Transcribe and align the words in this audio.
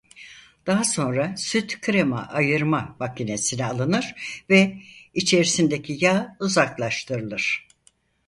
Daha 0.67 0.83
sonra 0.83 1.33
süt 1.37 1.81
krema 1.81 2.27
ayırma 2.27 2.95
makinesine 2.99 3.65
alınır 3.65 4.15
ve 4.49 4.81
içerisindeki 5.13 5.97
yağ 5.99 6.37
uzaklaştırılır. 6.39 7.67